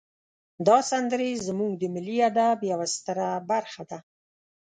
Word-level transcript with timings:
دا 0.67 0.77
سندرې 0.91 1.31
زمونږ 1.47 1.73
د 1.77 1.83
ملی 1.93 2.17
ادب 2.29 2.57
یوه 2.71 2.87
ستره 2.95 3.27
برخه 3.51 3.83
ده. 3.89 3.99